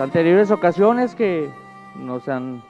[0.00, 1.50] anteriores ocasiones que
[1.96, 2.62] nos han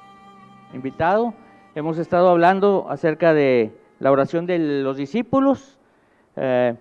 [0.72, 1.34] invitado,
[1.74, 5.78] hemos estado hablando acerca de la oración de los discípulos,
[6.36, 6.74] eh,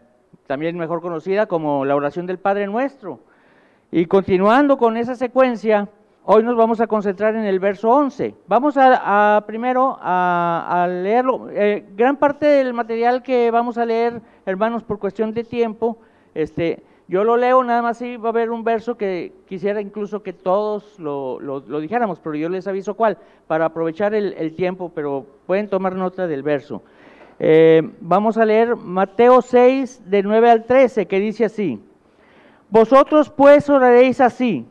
[0.45, 3.19] también mejor conocida como la oración del Padre Nuestro.
[3.91, 5.89] Y continuando con esa secuencia,
[6.23, 8.33] hoy nos vamos a concentrar en el verso 11.
[8.47, 11.49] Vamos a, primero a, leerlo.
[11.51, 15.97] Eh, gran parte del material que vamos a leer, hermanos, por cuestión de tiempo,
[16.33, 20.21] este, yo lo leo, nada más si va a haber un verso que quisiera incluso
[20.21, 25.69] que todos lo, dijéramos, pero yo les aviso cuál, para aprovechar el, tiempo, pero pueden
[25.69, 26.81] tomar nota del verso.
[27.39, 31.81] Eh, vamos a leer Mateo 6, de 9 al 13, que dice así.
[32.69, 34.65] Vosotros pues oraréis así.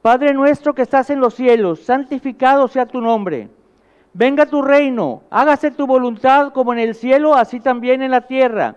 [0.00, 3.48] Padre nuestro que estás en los cielos, santificado sea tu nombre.
[4.12, 8.76] Venga tu reino, hágase tu voluntad como en el cielo, así también en la tierra.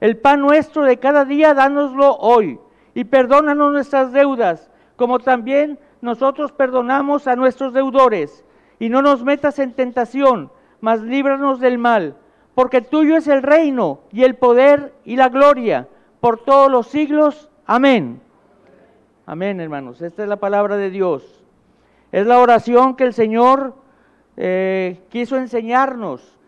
[0.00, 2.58] El pan nuestro de cada día, dánoslo hoy.
[2.94, 8.44] Y perdónanos nuestras deudas, como también nosotros perdonamos a nuestros deudores.
[8.78, 12.16] Y no nos metas en tentación, mas líbranos del mal.
[12.54, 15.88] Porque tuyo es el reino y el poder y la gloria
[16.20, 17.50] por todos los siglos.
[17.66, 18.20] Amén.
[19.26, 20.00] Amén, hermanos.
[20.00, 21.44] Esta es la palabra de Dios.
[22.12, 23.74] Es la oración que el Señor
[24.36, 26.38] eh, quiso enseñarnos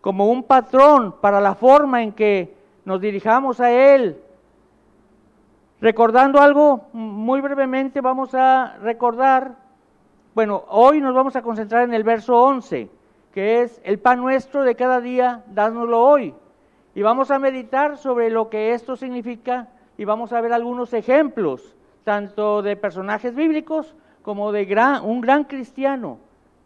[0.00, 2.55] como un patrón para la forma en que
[2.86, 4.16] nos dirijamos a Él.
[5.80, 9.56] Recordando algo muy brevemente, vamos a recordar,
[10.34, 12.88] bueno, hoy nos vamos a concentrar en el verso 11,
[13.32, 16.32] que es el pan nuestro de cada día, dánoslo hoy.
[16.94, 19.68] Y vamos a meditar sobre lo que esto significa
[19.98, 25.44] y vamos a ver algunos ejemplos, tanto de personajes bíblicos como de gran, un gran
[25.44, 26.18] cristiano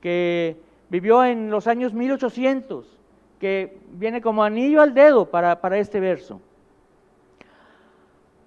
[0.03, 3.00] que vivió en los años 1800
[3.41, 6.41] que viene como anillo al dedo para, este verso.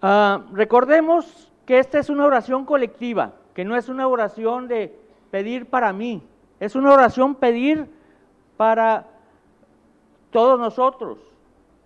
[0.02, 4.96] Ah, recordemos que esta es una oración colectiva, que no es una oración de
[5.32, 6.22] pedir para mí,
[6.60, 7.90] es una oración pedir
[8.56, 9.08] para
[10.30, 11.18] todos nosotros.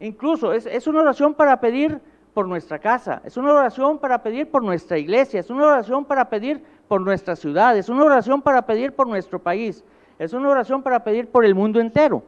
[0.02, 2.02] Incluso es, es una oración para pedir
[2.34, 6.30] por nuestra casa, es una oración para pedir por nuestra iglesia, es una oración para
[6.30, 9.84] pedir por nuestra ciudad, es una oración para pedir por nuestro país,
[10.20, 12.22] es una oración para pedir por el mundo entero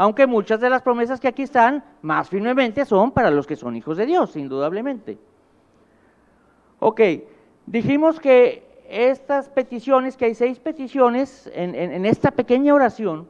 [0.00, 3.76] aunque muchas de las promesas que aquí están más firmemente son para los que son
[3.76, 5.18] hijos de Dios, indudablemente.
[6.78, 7.02] Ok,
[7.66, 13.28] dijimos que estas peticiones, que hay seis peticiones en, esta pequeña oración,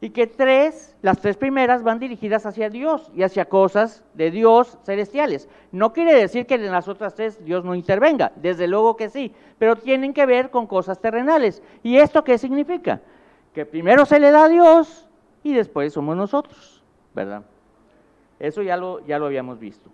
[0.00, 4.76] y que tres, las tres primeras van dirigidas hacia Dios y hacia cosas de Dios
[4.84, 5.48] celestiales.
[5.70, 9.32] No quiere decir que en las otras tres Dios no intervenga, desde luego que sí,
[9.56, 11.62] pero tienen que ver con cosas terrenales.
[11.84, 13.02] ¿Y esto qué significa?
[13.54, 15.07] Que primero se le da a Dios
[15.42, 16.82] y después somos nosotros,
[17.14, 17.42] ¿verdad?
[18.38, 19.90] Eso ya lo, ya lo habíamos visto.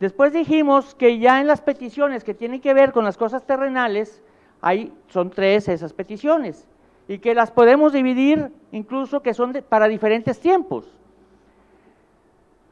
[0.00, 4.22] Después dijimos que ya en las peticiones que tienen que ver con las cosas terrenales,
[4.60, 6.66] hay, son tres esas peticiones
[7.06, 10.90] y que las podemos dividir incluso que son para diferentes tiempos.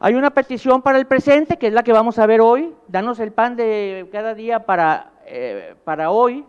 [0.00, 3.20] Hay una petición para el presente, que es la que vamos a ver hoy, danos
[3.20, 6.44] el pan de cada día para, eh, para hoy,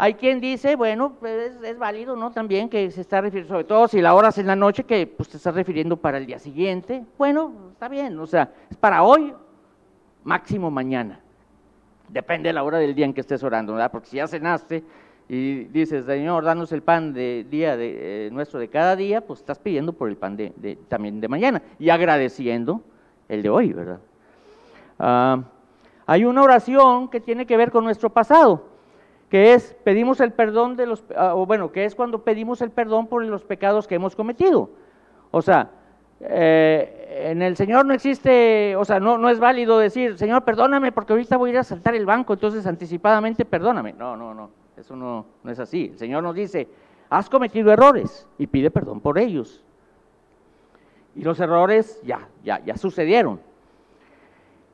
[0.00, 2.30] hay quien dice, bueno, pues es, válido, ¿no?
[2.30, 5.06] También que se está refiriendo, sobre todo si la hora es en la noche, que
[5.06, 7.04] pues te estás refiriendo para el día siguiente.
[7.18, 9.34] Bueno, está bien, o sea, es para hoy,
[10.24, 11.20] máximo mañana.
[12.08, 13.92] Depende de la hora del día en que estés orando, ¿verdad?
[13.92, 14.82] Porque si ya cenaste
[15.28, 19.40] y dices, Señor, danos el pan de día de, eh, nuestro de cada día, pues
[19.40, 22.80] estás pidiendo por el pan de, también de mañana y agradeciendo
[23.28, 24.00] el de hoy, ¿verdad?
[24.98, 25.42] Ah,
[26.06, 28.69] hay una oración que tiene que ver con nuestro pasado
[29.30, 32.70] que es pedimos el perdón de los, ah, o bueno, que es cuando pedimos el
[32.70, 34.70] perdón por los pecados que hemos cometido.
[35.30, 35.70] O sea,
[36.20, 40.90] eh, en el Señor no existe, o sea, no, no es válido decir, Señor, perdóname
[40.90, 43.92] porque ahorita voy a ir a saltar el banco, entonces anticipadamente perdóname.
[43.92, 45.90] No, no, no, eso no, no es así.
[45.92, 46.66] El Señor nos dice,
[47.08, 49.62] has cometido errores y pide perdón por ellos.
[51.14, 53.40] Y los errores ya, ya, ya sucedieron.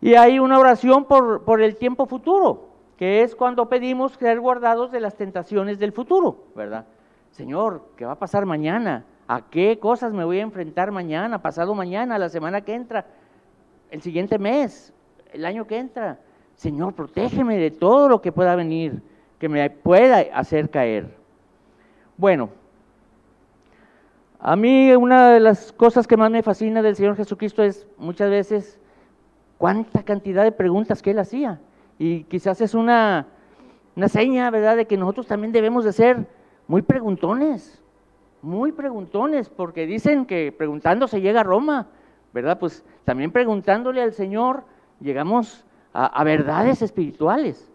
[0.01, 2.66] Y hay una oración por, por el tiempo futuro
[2.97, 6.87] que es cuando pedimos ser guardados de las tentaciones del futuro, ¿verdad?
[7.31, 9.05] Señor, ¿qué va a pasar mañana?
[9.29, 13.07] ¿A qué cosas me voy a enfrentar mañana, pasado mañana, la semana que entra,
[13.91, 14.95] el siguiente mes,
[15.33, 16.21] el año que entra?
[16.55, 19.03] Señor, protégeme de todo lo que pueda venir,
[19.39, 21.15] que me pueda hacer caer.
[22.17, 22.49] Bueno,
[24.41, 28.31] a mí una de las cosas que más me fascina del Señor Jesucristo es muchas
[28.31, 28.79] veces
[29.59, 31.61] cuánta cantidad de preguntas que Él hacía.
[31.99, 33.27] Y quizás es una,
[33.95, 36.27] una seña, ¿verdad?, de que nosotros también debemos de ser
[36.69, 37.83] muy preguntones,
[38.43, 41.87] muy preguntones, porque dicen que preguntando se llega a Roma,
[42.33, 42.59] ¿verdad?
[42.59, 44.65] Pues también preguntándole al Señor
[45.01, 47.73] llegamos a, verdades espirituales.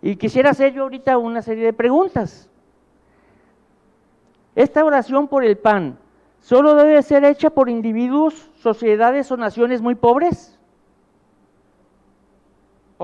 [0.00, 2.48] Y quisiera hacer yo ahorita una serie de preguntas.
[4.54, 5.98] Esta oración por el pan,
[6.40, 10.58] ¿solo debe ser hecha por individuos, sociedades o naciones muy pobres?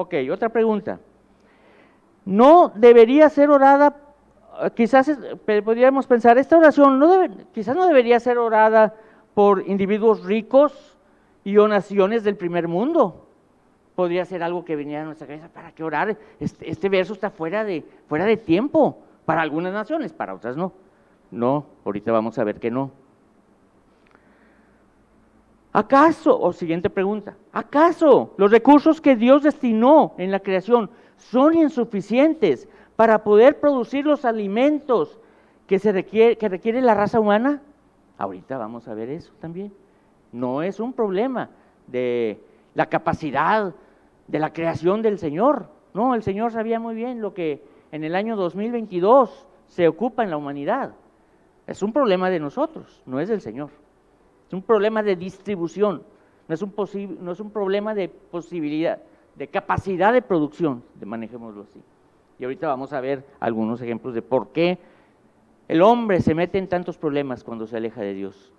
[0.01, 1.01] Ok, otra pregunta.
[2.25, 3.97] ¿No debería ser orada,
[4.77, 5.11] quizás
[5.65, 8.95] podríamos pensar, esta oración no debe, quizás no debería ser orada
[9.35, 10.97] por individuos ricos
[11.43, 13.27] y o naciones del primer mundo?
[13.97, 16.17] Podría ser algo que viniera a nuestra cabeza, ¿para qué orar?
[16.39, 20.73] Este, este verso está fuera de, fuera de tiempo para algunas naciones, para otras no.
[21.33, 22.93] No, ahorita vamos a ver que no.
[25.73, 32.69] ¿Acaso, o siguiente pregunta, ¿acaso los recursos que Dios destinó en la creación son insuficientes
[32.97, 35.19] para poder producir los alimentos
[35.67, 37.61] que, se requiere, que requiere la raza humana?
[38.17, 39.73] Ahorita vamos a ver eso también.
[40.33, 41.51] No es un problema
[41.87, 42.41] de
[42.75, 43.75] la capacidad
[44.27, 45.67] de la creación del Señor.
[45.93, 47.63] No, el Señor sabía muy bien lo que
[47.93, 50.93] en el año 2022 se ocupa en la humanidad.
[51.67, 53.71] Es un problema de nosotros, no es del Señor.
[54.49, 56.03] Es un problema de distribución,
[56.49, 56.75] no es un,
[57.21, 58.99] no es un problema de posibilidad,
[59.37, 61.83] de capacidad de producción, de manejémoslo así.
[62.39, 64.79] Y ahorita vamos a ver algunos ejemplos de por qué
[65.69, 68.53] el hombre se mete en tantos problemas cuando se aleja de Dios.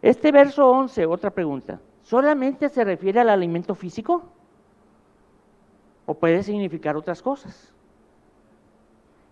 [0.00, 4.22] Este verso 11, otra pregunta, ¿solamente se refiere al alimento físico?
[6.06, 7.74] ¿O puede significar otras cosas?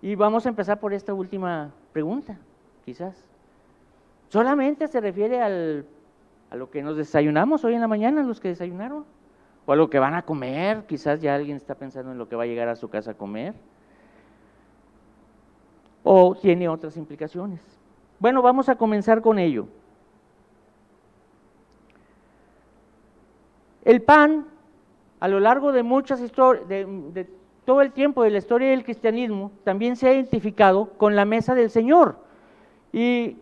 [0.03, 2.39] Y vamos a empezar por esta última pregunta,
[2.85, 3.25] quizás.
[4.29, 9.05] ¿Solamente se refiere a lo que nos desayunamos hoy en la mañana, los que desayunaron?
[9.65, 10.85] ¿O a lo que van a comer?
[10.87, 13.15] Quizás ya alguien está pensando en lo que va a llegar a su casa a
[13.15, 13.55] comer.
[16.05, 17.61] ¿O tiene otras implicaciones?
[18.19, 19.69] Bueno, vamos a comenzar con ello.
[23.85, 24.47] El pan,
[25.21, 27.29] a lo largo de muchas historias, de
[27.65, 31.55] todo el tiempo de la historia del cristianismo también se ha identificado con la mesa
[31.55, 32.17] del Señor.
[32.93, 33.37] Y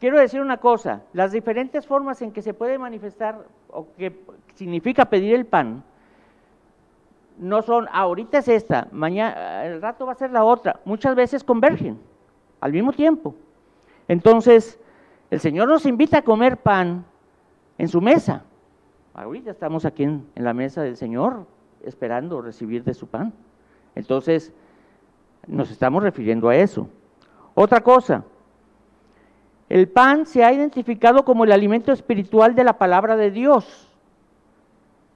[0.00, 4.20] quiero decir una cosa, las diferentes formas en que se puede manifestar o que
[4.54, 5.82] significa pedir el pan,
[7.38, 11.44] no son, ahorita es esta, mañana, el rato va a ser la otra, muchas veces
[11.44, 11.98] convergen
[12.60, 13.34] al mismo tiempo.
[14.08, 14.80] Entonces,
[15.30, 17.04] el Señor nos invita a comer pan
[17.76, 18.42] en su mesa.
[19.14, 21.46] Ahorita estamos aquí en la mesa del Señor
[21.84, 23.32] esperando recibir de su pan.
[23.94, 24.52] Entonces,
[25.46, 26.88] nos estamos refiriendo a eso.
[27.54, 28.24] Otra cosa,
[29.68, 33.88] el pan se ha identificado como el alimento espiritual de la palabra de Dios.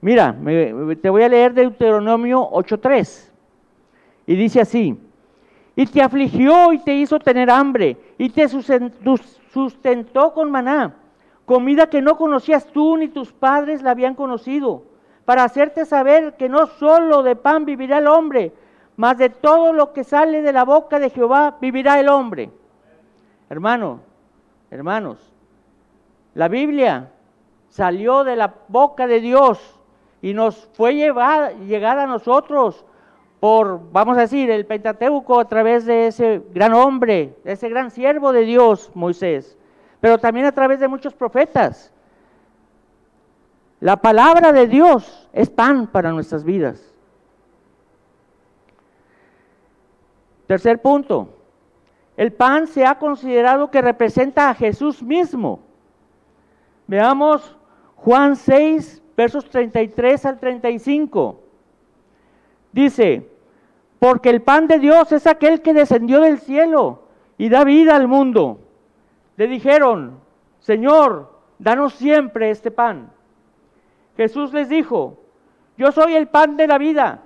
[0.00, 0.36] Mira,
[1.00, 3.30] te voy a leer Deuteronomio 8.3.
[4.26, 4.98] Y dice así,
[5.74, 10.94] y te afligió y te hizo tener hambre, y te sustentó con maná,
[11.46, 14.84] comida que no conocías tú ni tus padres la habían conocido,
[15.24, 18.52] para hacerte saber que no solo de pan vivirá el hombre,
[18.96, 22.50] mas de todo lo que sale de la boca de Jehová vivirá el hombre.
[23.48, 24.00] Hermano,
[24.72, 25.18] hermanos,
[26.34, 27.10] la Biblia
[27.68, 29.78] salió de la boca de Dios
[30.22, 32.84] y nos fue llevada, llegada a nosotros
[33.38, 37.90] por, vamos a decir, el Pentateuco a través de ese gran hombre, de ese gran
[37.90, 39.58] siervo de Dios, Moisés,
[40.00, 41.92] pero también a través de muchos profetas.
[43.80, 46.94] La palabra de Dios es pan para nuestras vidas.
[50.46, 51.41] Tercer punto,
[52.22, 55.58] el pan se ha considerado que representa a Jesús mismo.
[56.86, 57.56] Veamos
[57.96, 61.40] Juan 6, versos 33 al 35.
[62.70, 63.28] Dice,
[63.98, 67.02] porque el pan de Dios es aquel que descendió del cielo
[67.38, 68.60] y da vida al mundo.
[69.36, 70.20] Le dijeron,
[70.60, 73.10] Señor, danos siempre este pan.
[74.16, 75.18] Jesús les dijo,
[75.76, 77.24] yo soy el pan de la vida.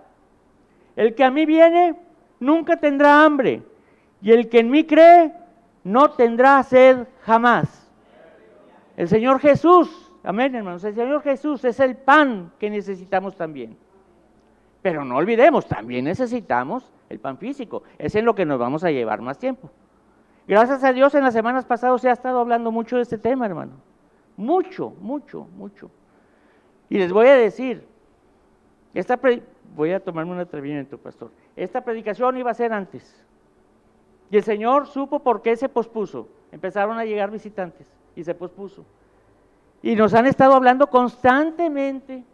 [0.97, 1.97] El que a mí viene
[2.41, 3.63] nunca tendrá hambre,
[4.21, 5.33] y el que en mí cree
[5.85, 7.91] no tendrá sed jamás.
[8.97, 13.77] El Señor Jesús, amén hermanos, el Señor Jesús es el pan que necesitamos también.
[14.83, 17.83] Pero no olvidemos, también necesitamos el pan físico.
[17.99, 19.71] Es en lo que nos vamos a llevar más tiempo.
[20.47, 23.47] Gracias a Dios en las semanas pasadas se ha estado hablando mucho de este tema,
[23.47, 23.73] hermano.
[24.37, 25.91] Mucho, mucho, mucho.
[26.89, 27.85] Y les voy a decir,
[28.95, 29.19] esta
[29.75, 31.33] voy a tomarme un atrevimiento, pastor.
[31.57, 33.26] Esta predicación iba a ser antes.
[34.31, 36.29] Y el Señor supo por qué se pospuso.
[36.53, 38.85] Empezaron a llegar visitantes y se pospuso.
[39.83, 42.25] Y nos han estado hablando constantemente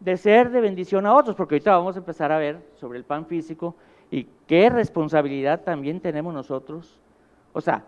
[0.00, 3.04] de ser de bendición a otros, porque ahorita vamos a empezar a ver sobre el
[3.04, 3.74] pan físico
[4.10, 6.98] y qué responsabilidad también tenemos nosotros.
[7.52, 7.84] O sea,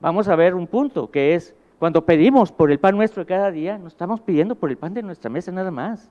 [0.00, 3.50] vamos a ver un punto que es cuando pedimos por el pan nuestro de cada
[3.50, 6.10] día, no estamos pidiendo por el pan de nuestra mesa nada más.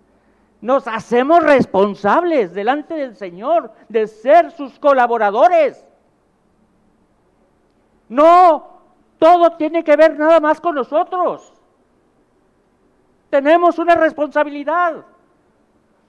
[0.61, 5.85] Nos hacemos responsables delante del Señor de ser sus colaboradores.
[8.09, 8.67] No,
[9.17, 11.53] todo tiene que ver nada más con nosotros.
[13.29, 15.05] Tenemos una responsabilidad.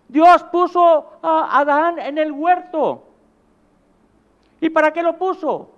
[0.08, 3.04] Dios puso a Adán en el huerto.
[4.60, 5.70] ¿Y para qué lo puso?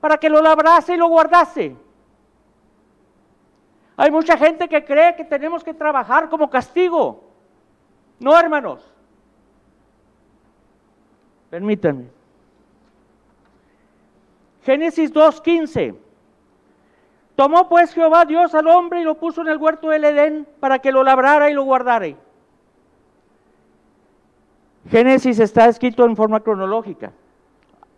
[0.00, 1.76] Para que lo labrase y lo guardase.
[3.96, 7.31] Hay mucha gente que cree que tenemos que trabajar como castigo.
[8.22, 8.80] No, hermanos.
[11.50, 12.06] Permítanme.
[14.62, 15.96] Génesis 2.15.
[17.34, 20.78] Tomó pues Jehová Dios al hombre y lo puso en el huerto del Edén para
[20.78, 22.06] que lo labrara y lo guardara.
[24.88, 27.12] Génesis está escrito en forma cronológica.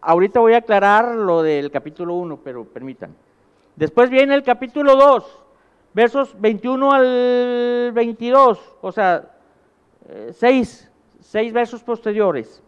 [0.01, 3.15] Ahorita voy a aclarar lo del capítulo 1, pero permítanme.
[3.77, 5.43] Después viene el capítulo 2,
[5.93, 9.34] versos 21 al 22, o sea,
[10.09, 12.63] eh, seis, seis versos posteriores.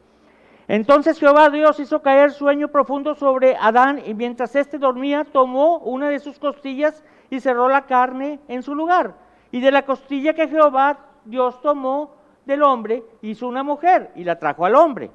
[0.69, 6.09] Entonces Jehová Dios hizo caer sueño profundo sobre Adán y mientras éste dormía tomó una
[6.09, 9.14] de sus costillas y cerró la carne en su lugar.
[9.52, 14.38] Y de la costilla que Jehová Dios tomó del hombre hizo una mujer y la
[14.38, 15.11] trajo al hombre.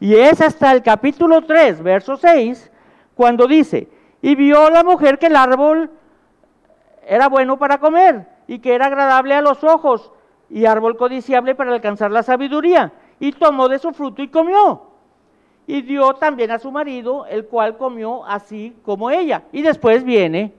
[0.00, 2.72] Y es hasta el capítulo 3, verso 6,
[3.14, 3.88] cuando dice,
[4.20, 5.90] y vio la mujer que el árbol
[7.06, 10.10] era bueno para comer y que era agradable a los ojos
[10.52, 14.82] y árbol codiciable para alcanzar la sabiduría y tomó de su fruto y comió.
[15.66, 19.44] Y dio también a su marido, el cual comió así como ella.
[19.50, 20.52] Y después viene,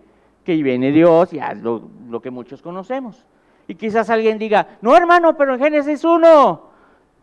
[0.43, 3.23] que viene Dios, ya lo, lo que muchos conocemos.
[3.67, 6.61] Y quizás alguien diga, no hermano, pero en Génesis 1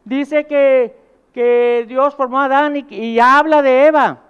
[0.04, 0.96] dice que,
[1.32, 4.20] que Dios formó a Adán y, y habla de Eva.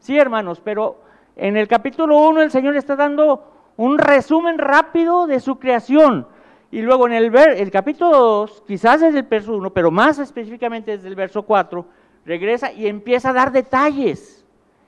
[0.00, 0.96] Sí, hermanos, pero
[1.36, 6.26] en el capítulo 1 el Señor está dando un resumen rápido de su creación.
[6.74, 10.90] Y luego en el, el capítulo 2, quizás desde el verso 1, pero más específicamente
[10.90, 11.86] desde el verso 4,
[12.26, 14.44] regresa y empieza a dar detalles.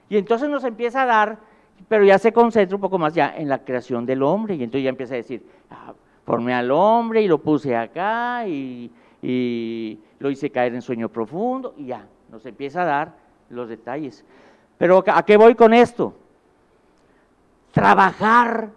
[0.08, 1.38] Y entonces nos empieza a dar,
[1.86, 4.56] pero ya se concentra un poco más ya en la creación del hombre.
[4.56, 8.90] Y entonces ya empieza a decir, ah, formé al hombre y lo puse acá y,
[9.22, 11.72] y lo hice caer en sueño profundo.
[11.76, 13.14] Y ya, nos empieza a dar
[13.48, 14.24] los detalles.
[14.76, 16.14] Pero ¿a qué voy con esto?
[17.70, 18.70] Trabajar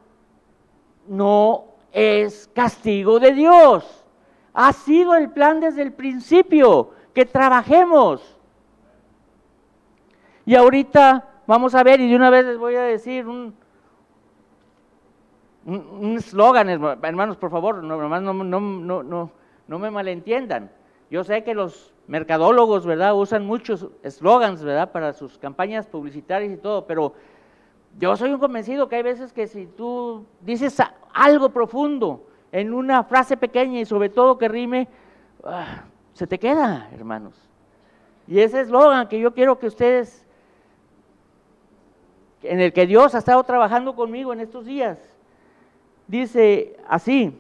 [1.08, 4.06] no es castigo de Dios.
[4.54, 8.38] Ha sido el plan desde el principio, que trabajemos.
[10.46, 13.54] Y ahorita vamos a ver, y de una vez les voy a decir un
[16.18, 19.32] eslogan, hermanos, por favor, no, no, no, no,
[19.68, 20.72] no me malentiendan.
[21.12, 26.58] Yo sé que los mercadólogos, ¿verdad?, usan muchos eslogans, ¿verdad?, para sus campañas publicitarias y
[26.58, 27.14] todo, pero
[27.98, 30.78] yo soy un convencido que hay veces que si tú dices
[31.14, 34.88] algo profundo en una frase pequeña y sobre todo que rime,
[35.44, 37.36] ah, se te queda, hermanos.
[38.28, 40.26] Y ese eslogan que yo quiero que ustedes,
[42.44, 44.98] en el que Dios ha estado trabajando conmigo en estos días,
[46.08, 47.38] dice así,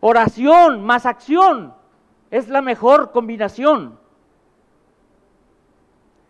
[0.00, 1.74] oración más acción
[2.30, 3.98] es la mejor combinación.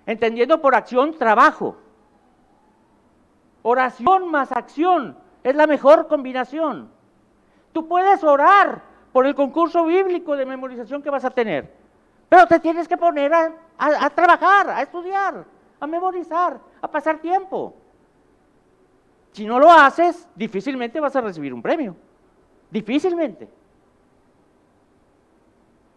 [0.06, 1.76] Entendiendo por acción trabajo.
[3.66, 6.90] Oración más acción es la mejor combinación.
[7.72, 11.72] Tú puedes orar por el concurso bíblico de memorización que vas a tener,
[12.28, 15.46] pero te tienes que poner a, trabajar, a estudiar,
[15.80, 17.74] a memorizar, a pasar tiempo.
[19.32, 21.96] Si no lo haces, difícilmente vas a recibir un premio.
[22.70, 23.48] Difícilmente.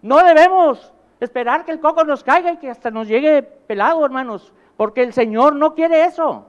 [0.01, 4.53] No debemos esperar que el coco nos caiga y que hasta nos llegue pelado, hermanos,
[4.77, 6.45] porque el Señor no quiere eso.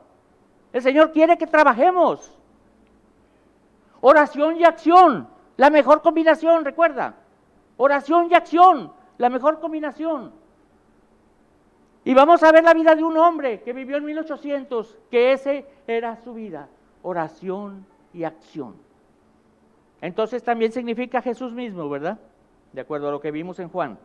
[0.73, 2.37] El Señor quiere que trabajemos.
[4.01, 7.17] Oración y acción, la mejor combinación, recuerda.
[7.77, 10.33] Oración y acción, la mejor combinación.
[12.05, 15.67] Y vamos a ver la vida de un hombre que vivió en 1800, que ese
[15.87, 16.69] era su vida,
[17.03, 17.85] oración
[18.15, 18.77] y acción.
[20.01, 22.19] Entonces también significa Jesús mismo, ¿verdad?
[22.73, 23.99] De acuerdo a lo que vimos en Juan.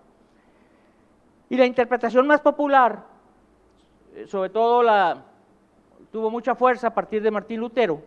[1.50, 3.04] Y la interpretación más popular,
[4.16, 5.24] eh, sobre todo la,
[6.14, 8.00] tuvo mucha fuerza a partir de Martín Lutero,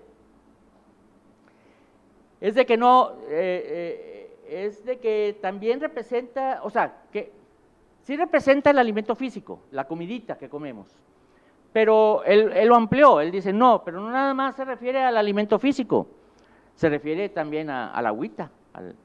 [2.41, 7.33] es de que no, eh, eh, es de que también representa, o sea, que
[8.03, 10.87] sí representa el alimento físico, la comidita que comemos,
[11.73, 15.59] pero él, lo amplió, él dice, no, pero no nada más se refiere al alimento
[15.59, 16.07] físico,
[16.77, 18.53] se refiere también a, la agüita,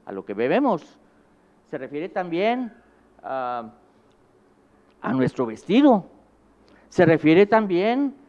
[0.06, 0.96] a, lo que bebemos,
[1.66, 2.72] se refiere también
[3.24, 3.72] a
[5.12, 6.06] nuestro vestido,
[6.88, 8.21] se refiere también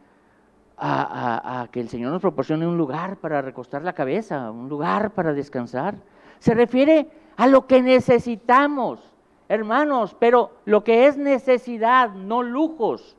[0.76, 5.32] a, que el Señor nos proporcione un lugar para recostar la cabeza, un lugar para
[5.32, 5.94] descansar.
[6.38, 9.00] Se refiere a lo que necesitamos,
[9.48, 13.16] hermanos, pero lo que es necesidad, no lujos.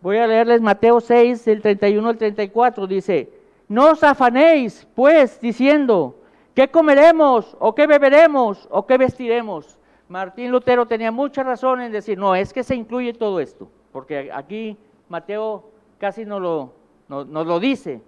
[0.00, 3.30] Voy a leerles Mateo 6, del 31 al 34, dice,
[3.68, 6.16] no os afanéis, pues, diciendo,
[6.54, 9.78] ¿qué comeremos o qué beberemos o qué vestiremos?
[10.08, 14.30] Martín Lutero tenía mucha razón en decir, no, es que se incluye todo esto, porque
[14.32, 14.76] aquí
[15.08, 15.73] Mateo
[16.04, 16.74] casi no lo,
[17.08, 18.02] nos lo dice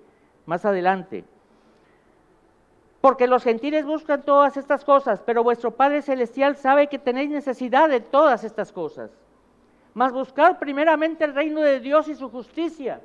[0.45, 1.25] más adelante.
[3.01, 7.89] Porque los gentiles buscan todas estas cosas, pero vuestro Padre Celestial sabe que tenéis necesidad
[7.89, 9.11] de todas estas cosas.
[9.95, 13.01] Mas buscad primeramente el reino de Dios y su justicia,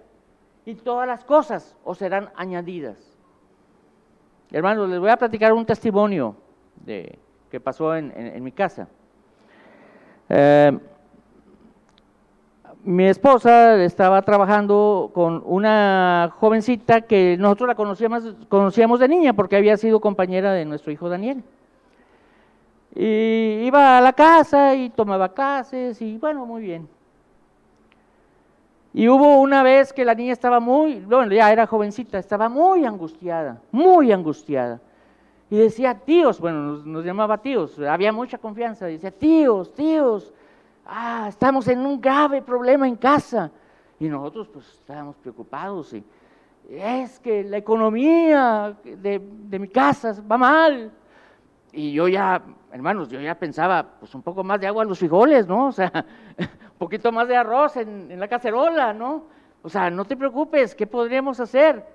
[0.66, 2.98] y todas las cosas os serán añadidas.
[4.52, 6.36] Hermanos, les voy a platicar un testimonio
[6.76, 7.18] de,
[7.50, 8.90] que pasó en, mi casa.
[10.28, 10.78] Eh,
[12.84, 19.56] mi esposa estaba trabajando con una jovencita que nosotros la conocíamos, conocíamos de niña porque
[19.56, 21.44] había sido compañera de nuestro hijo Daniel.
[22.96, 26.90] Y iba a la casa y tomaba clases y bueno, muy bien.
[28.94, 32.84] Y hubo una vez que la niña estaba muy, bueno, ya era jovencita, estaba muy
[32.86, 34.82] angustiada, muy angustiada.
[35.50, 38.88] Y decía, tíos, bueno, nos, nos llamaba tíos, había mucha confianza.
[38.88, 40.34] Decía, tíos, tíos,
[40.92, 43.50] ah, estamos en un grave problema en casa.
[44.00, 46.04] Y nosotros pues estábamos preocupados y
[46.70, 49.20] es que la economía de,
[49.60, 50.92] mi casa va mal.
[51.72, 55.00] Y yo ya, hermanos, yo ya pensaba, pues un poco más de agua en los
[55.00, 55.68] frijoles, ¿no?
[55.68, 55.92] O sea,
[56.38, 59.26] un poquito más de arroz en, en la cacerola, ¿no?
[59.62, 61.86] O sea, no te preocupes, ¿qué podríamos hacer?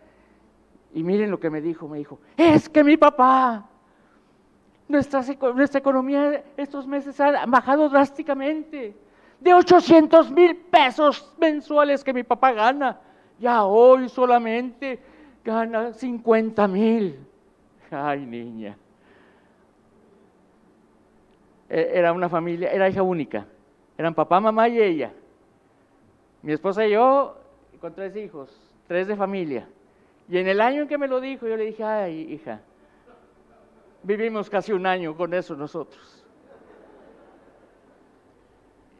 [0.95, 3.69] Y miren lo que me dijo, me dijo, es que mi papá
[4.89, 5.23] nuestra,
[5.55, 8.95] nuestra economía estos meses ha bajado drásticamente.
[9.41, 12.99] De 800 mil pesos mensuales que mi papá gana,
[13.39, 14.99] ya hoy solamente
[15.45, 17.19] gana 50 mil.
[17.91, 18.77] Ay, niña.
[21.69, 23.47] E, era una familia, era hija única.
[23.99, 25.13] Eran papá, mamá y ella.
[26.43, 27.37] Mi esposa y yo,
[27.81, 29.69] con tres hijos, tres de familia.
[30.29, 32.61] Y en el año en que me lo dijo, yo le dije, ay, hija,
[34.07, 36.25] Vivimos casi un año con eso nosotros.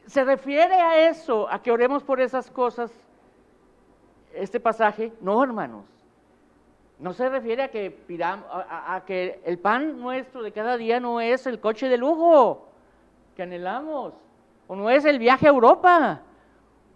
[0.05, 2.91] Se refiere a eso, a que oremos por esas cosas,
[4.33, 5.13] este pasaje.
[5.21, 5.85] No, hermanos.
[6.99, 7.97] No se refiere a que
[8.69, 12.67] a, que el pan nuestro de cada día no es el coche de lujo
[13.33, 14.13] que anhelamos,
[14.67, 16.21] o no es el viaje a Europa,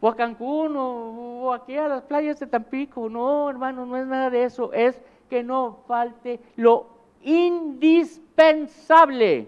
[0.01, 3.07] o a Cancún, o, aquí a las playas de Tampico.
[3.07, 4.73] No, hermanos, no es nada de eso.
[4.73, 9.47] Es que no falte lo indispensable.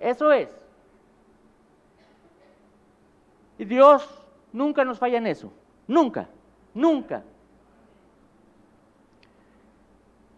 [0.00, 0.48] Eso es.
[3.58, 4.08] Y Dios
[4.52, 5.52] nunca nos falla en eso.
[5.86, 6.28] Nunca,
[6.74, 7.22] nunca.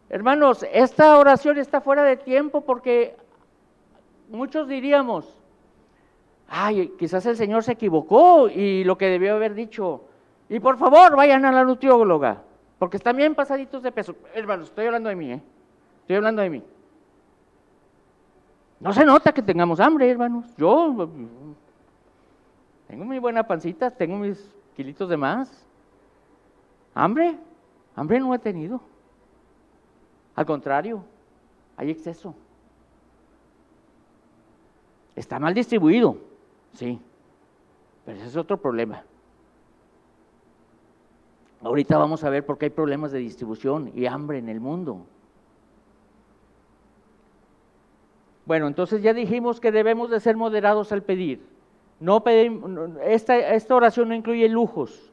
[0.08, 3.16] Hermanos, esta oración está fuera de tiempo porque
[4.28, 5.36] muchos diríamos,
[6.48, 10.04] ay, quizás el Señor se equivocó y lo que debió haber dicho,
[10.48, 12.42] y por favor vayan a la nutrióloga,
[12.78, 14.14] porque están bien pasaditos de peso.
[14.32, 15.42] Hermanos, estoy hablando de mí, ¿eh?
[16.06, 16.62] Estoy hablando de mí.
[18.78, 20.46] No se nota que tengamos hambre, hermanos.
[20.56, 21.10] Yo
[22.86, 25.66] tengo mi buena pancita, tengo mis kilitos de más.
[26.94, 27.36] ¿Hambre?
[27.96, 28.80] Hambre no he tenido.
[30.36, 31.02] Al contrario,
[31.76, 32.36] hay exceso.
[35.16, 36.18] Está mal distribuido,
[36.74, 37.00] sí,
[38.04, 39.02] pero ese es otro problema.
[41.62, 45.04] Ahorita vamos a ver por qué hay problemas de distribución y hambre en el mundo.
[48.46, 51.44] Bueno, entonces ya dijimos que debemos de ser moderados al pedir.
[51.98, 52.22] No
[53.04, 55.12] esta, esta oración no incluye lujos.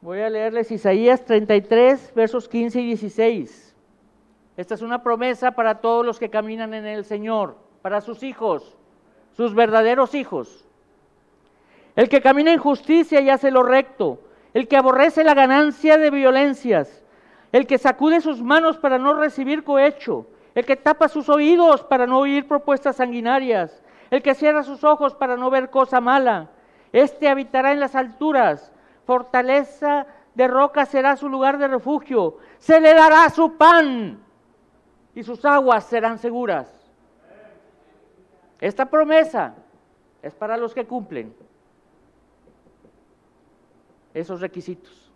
[0.00, 3.76] Voy a leerles Isaías 33, versos 15 y 16.
[4.56, 8.76] Esta es una promesa para todos los que caminan en el Señor, para sus hijos,
[9.32, 10.64] sus verdaderos hijos.
[11.96, 14.20] El que camina en justicia y hace lo recto,
[14.54, 16.99] el que aborrece la ganancia de violencias,
[17.52, 22.06] el que sacude sus manos para no recibir cohecho, el que tapa sus oídos para
[22.06, 26.50] no oír propuestas sanguinarias, el que cierra sus ojos para no ver cosa mala.
[26.92, 28.72] Este habitará en las alturas,
[29.04, 34.20] fortaleza de roca será su lugar de refugio, se le dará su pan
[35.14, 36.68] y sus aguas serán seguras.
[38.60, 39.54] Esta promesa
[40.22, 41.34] es para los que cumplen
[44.12, 45.09] esos requisitos.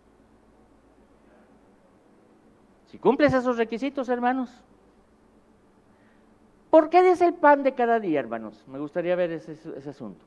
[2.95, 4.49] Si cumples esos requisitos, hermanos,
[6.69, 8.63] ¿por qué es el pan de cada día, hermanos?
[8.69, 10.23] Me gustaría ver ese, asunto.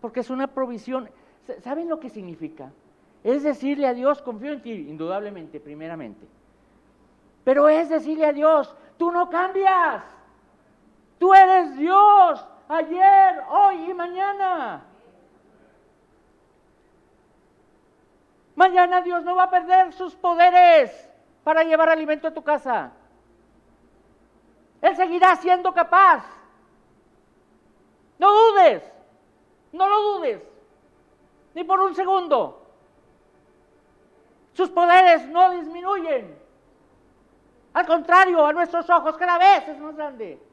[0.00, 1.10] Porque es una provisión.
[1.58, 2.72] ¿Saben lo que significa?
[3.22, 6.26] Es decirle a Dios, confío en ti, indudablemente, primeramente.
[7.44, 10.02] Pero es decirle a Dios, tú no cambias.
[11.18, 14.82] Tú eres Dios ayer, hoy y mañana.
[18.56, 21.09] Mañana Dios no va a perder sus poderes
[21.44, 22.92] para llevar alimento a tu casa.
[24.82, 26.24] Él seguirá siendo capaz.
[28.18, 28.82] No dudes,
[29.72, 30.42] no lo dudes,
[31.54, 32.66] ni por un segundo.
[34.52, 36.38] Sus poderes no disminuyen.
[37.72, 40.49] Al contrario, a nuestros ojos cada vez es más grande.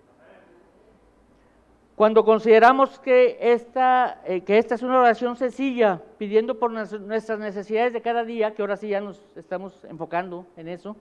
[1.97, 7.91] Cuando consideramos que esta, eh, que esta es una oración sencilla, pidiendo por nuestras necesidades
[7.91, 10.95] de cada día, que ahora sí ya nos estamos enfocando en eso,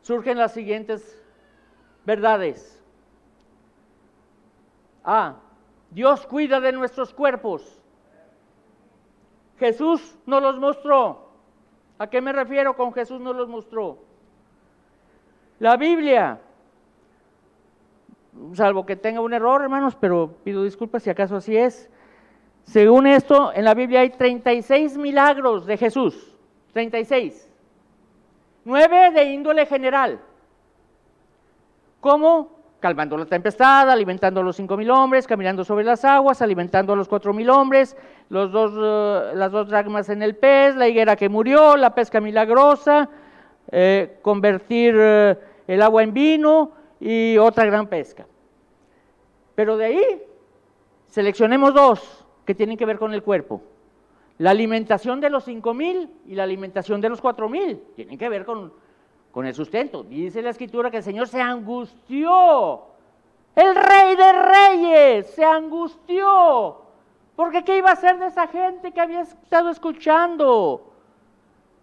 [0.00, 1.16] surgen las siguientes
[2.04, 2.82] verdades.
[5.04, 5.36] A.
[5.92, 7.80] Dios cuida de nuestros cuerpos.
[9.60, 11.28] Jesús nos los mostró.
[11.98, 13.98] ¿A qué me refiero con Jesús nos los mostró?
[15.60, 16.40] La Biblia
[18.54, 21.90] salvo que tenga un error, hermanos, pero pido disculpas si acaso así es.
[22.64, 26.36] Según esto, en la Biblia hay 36 milagros de Jesús,
[26.72, 27.50] 36.
[28.64, 30.20] Nueve de índole general,
[32.00, 36.92] como calmando la tempestad, alimentando a los cinco mil hombres, caminando sobre las aguas, alimentando
[36.92, 37.96] a los cuatro mil hombres,
[38.28, 42.20] los dos, eh, las dos dragmas en el pez, la higuera que murió, la pesca
[42.20, 43.08] milagrosa,
[43.70, 48.26] eh, convertir eh, el agua en vino, y otra gran pesca.
[49.56, 50.22] Pero de ahí
[51.08, 53.60] seleccionemos dos que tienen que ver con el cuerpo.
[54.38, 58.28] La alimentación de los cinco mil y la alimentación de los cuatro mil tienen que
[58.28, 58.72] ver con,
[59.32, 60.04] con el sustento.
[60.04, 62.82] Dice la escritura que el Señor se angustió.
[63.56, 66.82] El rey de reyes se angustió.
[67.34, 70.92] Porque ¿qué iba a hacer de esa gente que había estado escuchando?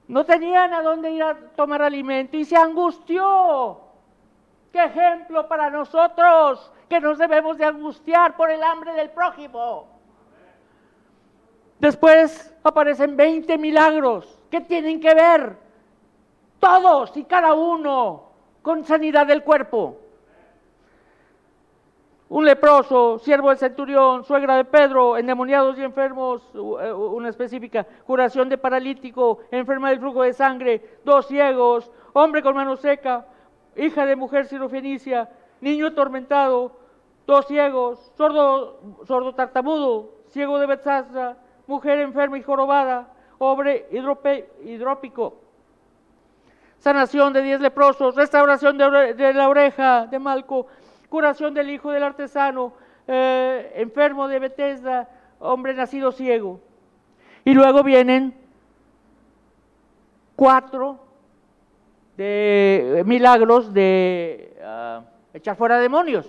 [0.07, 3.88] No tenían a dónde ir a tomar alimento y se angustió.
[4.71, 9.87] Qué ejemplo para nosotros que nos debemos de angustiar por el hambre del prójimo.
[11.79, 15.57] Después aparecen 20 milagros que tienen que ver
[16.59, 18.29] todos y cada uno
[18.61, 19.97] con sanidad del cuerpo.
[22.27, 28.49] Un leproso, siervo del centurión, suegra de Pedro, endemoniados y enfermos, eh, una específica, curación
[28.49, 33.25] de paralítico, enferma del flujo de sangre, dos ciegos, hombre con mano seca,
[33.75, 35.29] hija de mujer sirofenicia,
[35.61, 36.71] niño atormentado,
[37.25, 43.87] dos ciegos, sordo, sordo tartamudo, ciego de Bethesda, mujer enferma y jorobada, hombre
[44.63, 45.35] hidrópico,
[46.79, 50.67] sanación de diez leprosos, restauración de, la oreja de Malco,
[51.09, 52.73] curación del hijo del artesano,
[53.07, 56.59] eh, enfermo de Bethesda, hombre nacido ciego.
[57.45, 58.35] Y luego vienen
[60.35, 61.08] cuatro
[62.23, 65.03] de milagros de ah,
[65.33, 66.27] echar fuera demonios.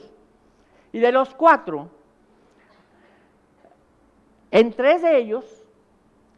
[0.92, 1.88] Y de los cuatro,
[4.52, 5.44] en tres de ellos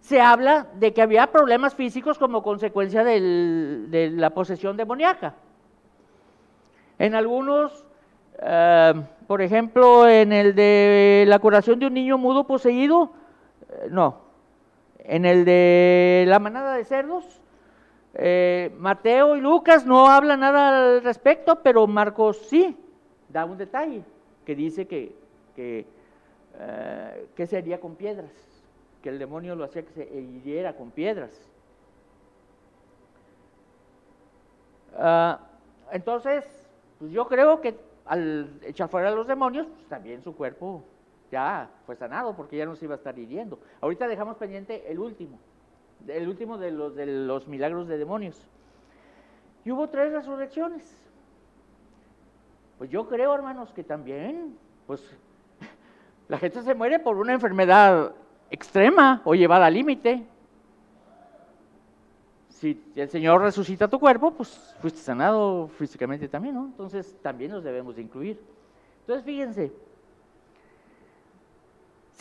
[0.00, 5.34] se habla de que había problemas físicos como consecuencia de la posesión demoníaca.
[6.98, 7.84] En algunos,
[8.40, 8.94] ah,
[9.26, 13.12] por ejemplo, en el de la curación de un niño mudo poseído,
[13.68, 14.22] eh, no.
[14.98, 17.41] En el de la manada de cerdos,
[18.14, 22.76] eh, Mateo y Lucas no hablan nada al respecto, pero Marcos sí
[23.28, 24.04] da un detalle
[24.44, 25.16] que dice que,
[25.56, 25.86] que,
[26.58, 28.30] eh, sería con piedras,
[29.02, 31.30] que el demonio lo hacía que se hiriera con piedras.
[34.94, 35.40] Ah,
[35.90, 36.44] entonces,
[36.98, 40.84] pues yo creo que al echar fuera a los demonios, pues también su cuerpo
[41.30, 43.58] ya fue sanado porque ya no se iba a estar hiriendo.
[43.80, 45.38] Ahorita dejamos pendiente el último
[46.08, 48.40] el último de los, milagros de demonios.
[49.64, 50.82] Y hubo tres resurrecciones.
[52.78, 55.02] Pues yo creo, hermanos, que también, pues
[56.28, 58.12] la gente se muere por una enfermedad
[58.50, 60.26] extrema o llevada al límite.
[62.48, 66.64] Si el Señor resucita tu cuerpo, pues fuiste sanado físicamente también, ¿no?
[66.66, 68.40] Entonces también nos debemos de incluir.
[69.00, 69.72] Entonces fíjense,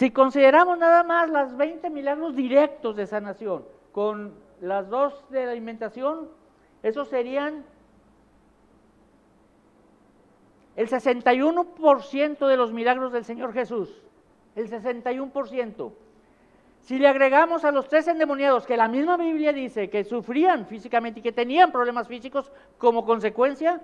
[0.02, 5.52] si consideramos nada más las 20 milagros directos de sanación con las dos de la
[5.52, 6.28] alimentación,
[6.82, 7.64] esos serían
[10.76, 14.02] el 61% de los milagros del Señor Jesús.
[14.56, 15.92] El 61%.
[16.80, 21.20] Si le agregamos a los tres endemoniados que la misma Biblia dice que sufrían físicamente
[21.20, 23.80] y que tenían problemas físicos como consecuencia,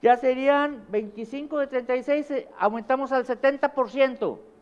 [0.00, 4.53] ya serían 25 de 36, eh, aumentamos al 70%.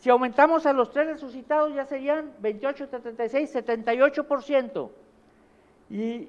[0.00, 4.90] Si aumentamos a los tres resucitados ya serían 28, 36, 78%.
[5.90, 6.28] Y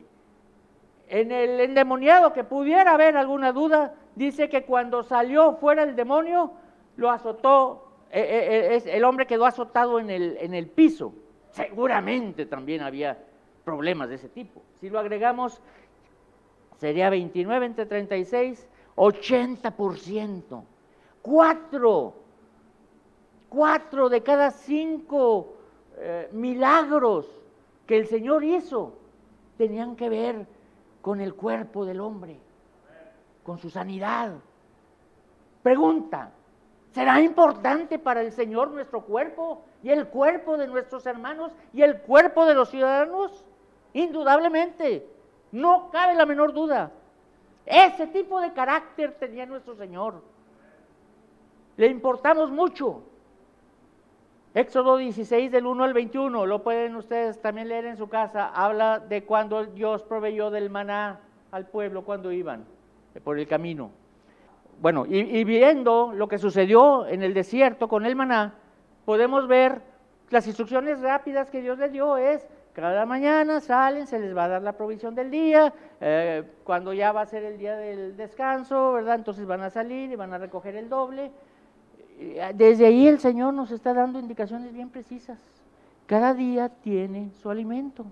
[1.08, 6.52] en el endemoniado, que pudiera haber alguna duda, dice que cuando salió fuera el demonio,
[6.98, 11.14] lo azotó, eh, eh, eh, el hombre quedó azotado en el, en el piso.
[11.52, 13.18] Seguramente también había
[13.64, 14.62] problemas de ese tipo.
[14.82, 15.62] Si lo agregamos,
[16.78, 20.64] sería 29 entre 36, 80%.
[21.22, 22.16] Cuatro,
[23.52, 25.54] cuatro de cada cinco
[26.32, 27.28] milagros
[27.86, 28.94] que el Señor hizo
[29.58, 30.48] tenían que ver
[31.02, 32.40] con el cuerpo del hombre,
[33.44, 34.32] con su sanidad.
[35.62, 36.32] Pregunta,
[36.94, 42.00] ¿será importante para el Señor nuestro cuerpo y el cuerpo de nuestros hermanos y el
[42.00, 43.44] cuerpo de los ciudadanos?
[43.94, 45.06] Indudablemente,
[45.52, 46.90] no cabe la menor duda.
[47.66, 50.22] Ese tipo de carácter tenía nuestro Señor.
[51.76, 53.04] Le importamos mucho.
[54.54, 59.00] Éxodo 16 del 1 al 21, lo pueden ustedes también leer en su casa, habla
[59.00, 62.66] de cuando Dios proveyó del maná al pueblo cuando iban
[63.24, 63.92] por el camino.
[64.82, 68.56] Bueno, y, viendo lo que sucedió en el desierto con el maná,
[69.06, 69.82] podemos ver
[70.32, 74.48] las instrucciones rápidas que Dios les dio es, cada mañana salen, se les va a
[74.50, 78.94] dar la provisión del día, eh, cuando ya va a ser el día del descanso,
[78.94, 79.16] ¿verdad?
[79.16, 81.32] Entonces van a salir y van a recoger el doble eh,
[82.56, 85.40] desde ahí el Señor nos está dando indicaciones bien precisas.
[86.06, 88.06] Cada día tiene su alimento.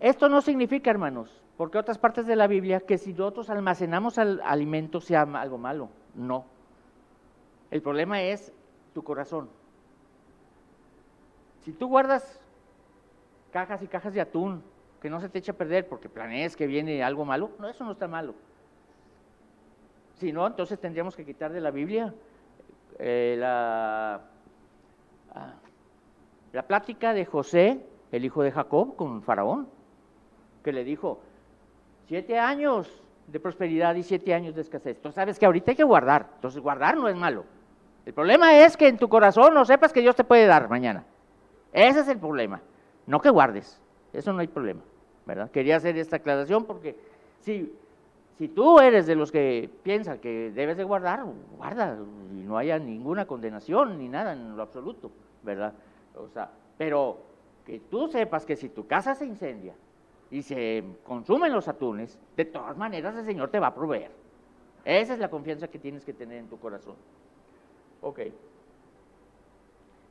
[0.00, 4.40] Esto no significa, hermanos, porque otras partes de la Biblia, que si nosotros almacenamos al
[4.44, 5.90] alimento sea algo malo.
[6.14, 6.44] No.
[7.70, 8.52] El problema es
[8.94, 9.48] tu corazón.
[11.60, 12.40] Si tú guardas
[13.52, 14.62] cajas y cajas de atún,
[15.00, 17.84] que no se te eche a perder porque planees que viene algo malo, no, eso
[17.84, 18.34] no está malo.
[20.20, 22.12] Si no, entonces tendríamos que quitar de la Biblia
[22.98, 24.20] eh, la,
[25.34, 25.54] ah,
[26.52, 27.80] la plática de José,
[28.12, 29.66] el hijo de Jacob, con Faraón,
[30.62, 31.20] que le dijo,
[32.06, 35.00] siete años de prosperidad y siete años de escasez.
[35.00, 37.46] Tú sabes que ahorita hay que guardar, entonces guardar no es malo.
[38.04, 41.06] El problema es que en tu corazón no sepas que Dios te puede dar mañana.
[41.72, 42.60] Ese es el problema,
[43.06, 43.80] no que guardes,
[44.12, 44.82] eso no hay problema,
[45.24, 45.50] ¿verdad?
[45.50, 46.94] Quería hacer esta aclaración porque
[47.40, 47.72] si
[48.40, 51.26] si tú eres de los que piensan que debes de guardar,
[51.58, 51.98] guarda
[52.32, 55.10] y no haya ninguna condenación ni nada en lo absoluto,
[55.42, 55.74] ¿verdad?
[56.16, 57.18] O sea, pero
[57.66, 59.74] que tú sepas que si tu casa se incendia
[60.30, 64.10] y se consumen los atunes, de todas maneras el Señor te va a proveer.
[64.86, 66.94] Esa es la confianza que tienes que tener en tu corazón.
[68.00, 68.20] Ok.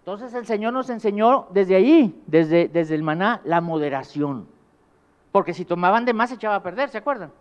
[0.01, 4.47] Entonces el Señor nos enseñó desde ahí, desde, desde el maná, la moderación.
[5.31, 7.31] Porque si tomaban de más se echaba a perder, ¿se acuerdan?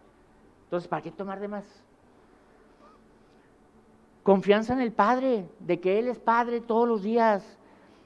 [0.68, 1.64] Entonces, ¿para qué tomar de más?
[4.22, 7.58] Confianza en el Padre, de que Él es Padre todos los días.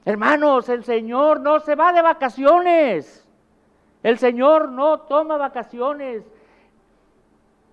[0.05, 3.27] Hermanos, el Señor no se va de vacaciones.
[4.01, 6.23] El Señor no toma vacaciones.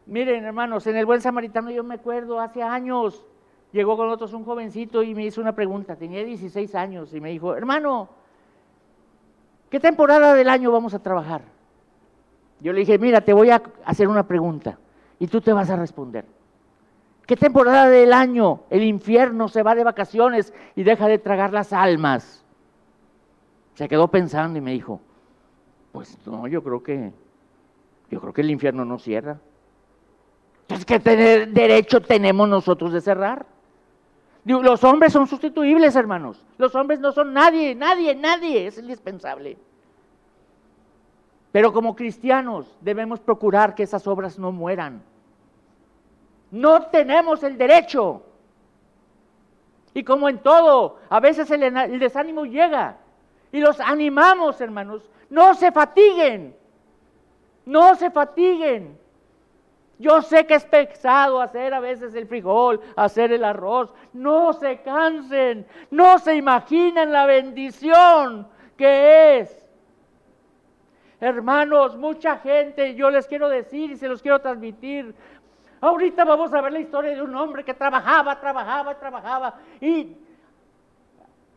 [0.07, 3.25] Miren, hermanos, en el buen samaritano yo me acuerdo, hace años,
[3.71, 7.31] llegó con nosotros un jovencito y me hizo una pregunta, tenía 16 años, y me
[7.31, 8.09] dijo, hermano,
[9.71, 11.60] ¿qué temporada del año vamos a trabajar?
[12.61, 14.79] Yo le dije, mira, te voy a hacer una pregunta
[15.19, 16.25] y tú te vas a responder.
[17.27, 21.73] ¿Qué temporada del año el infierno se va de vacaciones y deja de tragar las
[21.73, 22.45] almas?
[23.75, 25.01] Se quedó pensando y me dijo,
[25.93, 27.13] pues no, yo creo que,
[28.11, 29.39] yo creo que el infierno no cierra.
[30.63, 33.47] Entonces, ¿qué tener derecho tenemos nosotros de cerrar?
[34.45, 36.45] Los hombres son sustituibles, hermanos.
[36.59, 38.67] Los hombres no son nadie, nadie, nadie.
[38.67, 39.57] Es indispensable.
[41.53, 45.03] Pero como cristianos debemos procurar que esas obras no mueran.
[46.51, 48.23] No tenemos el derecho.
[49.95, 52.99] Y como en todo, a veces el, desánimo llega.
[53.51, 55.11] Y los animamos, hermanos.
[55.29, 56.57] No se fatiguen.
[57.67, 58.99] No se fatiguen.
[59.99, 63.93] Yo sé que es pesado hacer a veces el frijol, hacer el arroz.
[64.13, 65.67] No se cansen.
[65.91, 69.60] No se imaginen la bendición que es
[71.21, 75.15] Hermanos, mucha gente, yo les quiero decir y se los quiero transmitir.
[75.81, 80.17] Ahorita vamos a ver la historia de un hombre que trabajaba, trabajaba, trabajaba y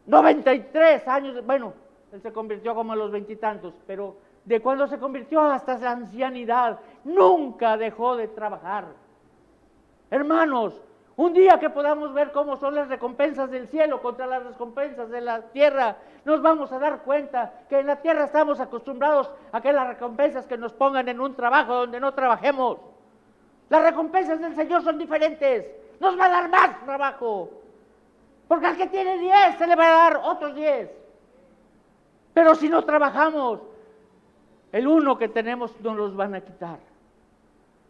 [0.06, 1.73] 93 años, bueno,
[2.12, 6.80] él se convirtió como a los veintitantos, pero de cuando se convirtió hasta la ancianidad,
[7.06, 8.88] nunca dejó de trabajar.
[10.12, 10.82] Hermanos,
[11.15, 15.21] un día que podamos ver cómo son las recompensas del cielo contra las recompensas de
[15.21, 19.71] la tierra, nos vamos a dar cuenta que en la tierra estamos acostumbrados a que
[19.71, 22.80] las recompensas que nos pongan en un trabajo donde no trabajemos.
[23.69, 25.67] Las recompensas del Señor son diferentes.
[25.99, 27.49] Nos va a dar más trabajo.
[28.47, 30.89] Porque al que tiene 10 se le va a dar otros 10.
[32.34, 33.60] Pero si no trabajamos,
[34.71, 36.80] el uno que tenemos nos los van a quitar.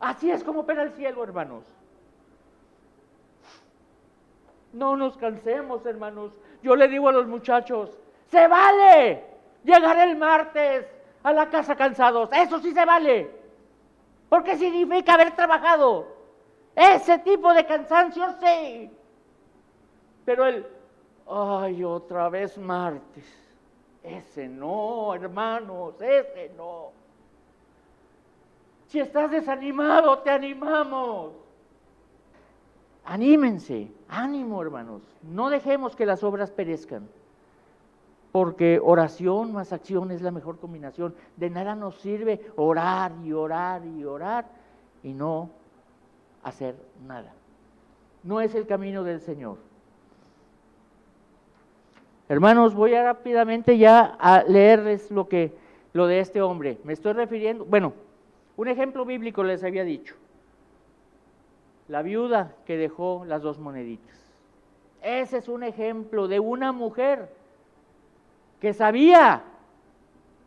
[0.01, 1.63] Así es como opera el cielo, hermanos.
[4.73, 6.33] No nos cansemos, hermanos.
[6.61, 9.23] Yo le digo a los muchachos, se vale
[9.63, 10.85] llegar el martes
[11.21, 12.29] a la casa cansados.
[12.33, 13.29] Eso sí se vale.
[14.29, 16.07] Porque significa haber trabajado.
[16.75, 18.91] Ese tipo de cansancio sí.
[20.25, 20.65] Pero el,
[21.29, 23.25] ay, otra vez martes.
[24.01, 26.91] Ese no, hermanos, ese no.
[28.87, 31.42] Si estás desanimado, te animamos.
[33.05, 37.07] Anímense, ánimo hermanos, no dejemos que las obras perezcan,
[38.31, 41.13] porque oración más acción es la mejor combinación.
[41.35, 44.45] De nada nos sirve orar y orar y orar
[45.03, 45.49] y no
[46.43, 47.33] hacer nada.
[48.23, 49.57] No es el camino del Señor.
[52.29, 55.53] Hermanos, voy a rápidamente ya a leerles lo que
[55.91, 56.79] lo de este hombre.
[56.85, 57.93] Me estoy refiriendo, bueno,
[58.55, 60.15] un ejemplo bíblico les había dicho
[61.93, 64.17] la viuda que dejó las dos moneditas.
[65.03, 67.29] Ese es un ejemplo de una mujer
[68.59, 69.43] que sabía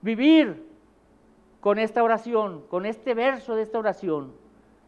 [0.02, 0.66] vivir
[1.61, 4.32] con esta oración, con este verso de esta oración.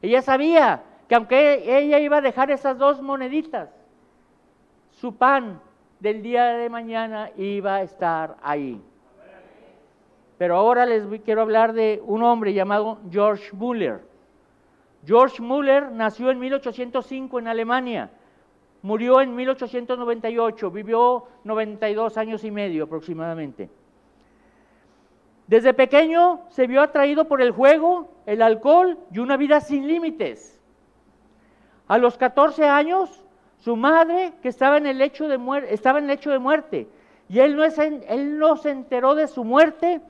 [0.03, 3.71] Ella sabía que aunque ella iba a dejar esas dos moneditas,
[4.91, 5.61] su pan
[6.01, 8.83] del día de mañana iba a estar ahí.
[10.39, 14.08] Pero ahora les quiero hablar de un hombre llamado George Muller.
[15.05, 18.11] George Müller nació en 1805 en Alemania,
[18.83, 23.71] murió en 1898, vivió 92 años y medio aproximadamente.
[25.47, 30.61] Desde pequeño se vio atraído por el juego, el alcohol y una vida sin límites.
[31.87, 33.25] A los 14 años,
[33.57, 35.39] su madre, que estaba en el lecho de,
[35.71, 36.89] estaba en el de muerte,
[37.31, 40.01] y él no, él no se enteró de su muerte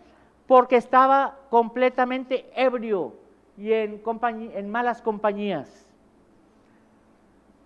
[0.47, 3.15] porque estaba completamente ebrio
[3.59, 4.01] y en,
[4.55, 5.87] en malas compañías.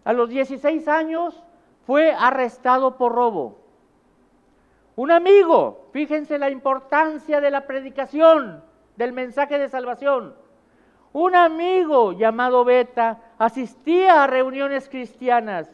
[0.05, 1.42] A los 16 años
[1.87, 3.59] fue arrestado por robo.
[4.96, 8.62] Un amigo, fíjense la importancia de la predicación,
[8.96, 10.35] del mensaje de salvación.
[11.12, 15.70] Un amigo llamado Beta asistía a reuniones cristianas.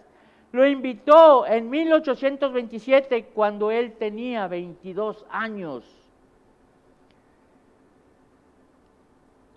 [0.51, 5.98] Lo invitó en 1827 cuando él tenía 22 años.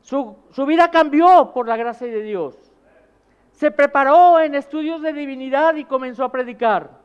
[0.02, 2.58] Su, vida cambió por la gracia de Dios.
[3.52, 7.00] Se preparó en estudios de divinidad y comenzó a predicar.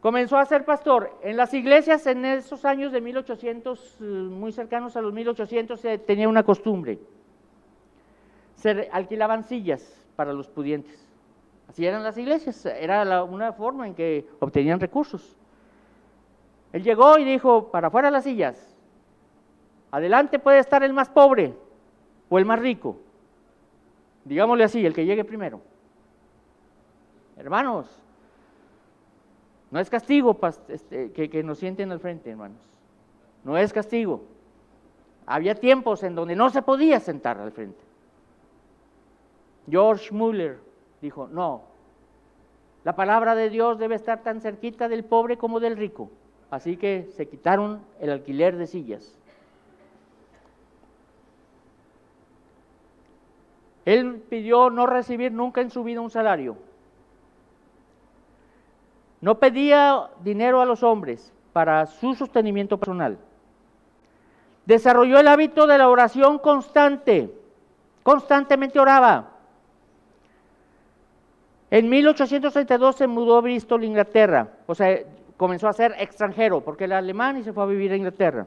[0.00, 1.18] Comenzó a ser pastor.
[1.22, 5.98] En las iglesias en esos años de 1800, eh, muy cercanos a los 1800, se
[5.98, 6.98] tenía una costumbre.
[8.54, 11.06] Se alquilaban sillas para los pudientes.
[11.68, 15.36] Así eran las iglesias, era una forma en que obtenían recursos.
[16.72, 18.69] Él llegó y dijo, para afuera las sillas,
[19.90, 21.54] Adelante puede estar el más pobre
[22.28, 22.96] o el más rico.
[24.24, 25.60] Digámosle así, el que llegue primero.
[27.36, 27.86] Hermanos,
[29.70, 32.58] no es castigo este, que, que nos sienten al frente, hermanos.
[33.44, 34.22] No es castigo.
[35.26, 37.80] Había tiempos en donde no se podía sentar al frente.
[39.68, 40.58] George Muller
[41.00, 41.62] dijo, no,
[42.84, 46.10] la palabra de Dios debe estar tan cerquita del pobre como del rico.
[46.50, 49.16] Así que se quitaron el alquiler de sillas.
[53.84, 56.56] Él pidió no recibir nunca en su vida un salario.
[59.20, 63.18] No pedía dinero a los hombres para su sostenimiento personal.
[64.66, 67.34] Desarrolló el hábito de la oración constante.
[68.02, 69.30] Constantemente oraba.
[71.70, 74.48] En 1832 se mudó a Bristol, Inglaterra.
[74.66, 75.00] O sea,
[75.36, 78.46] comenzó a ser extranjero porque era alemán y se fue a vivir a Inglaterra.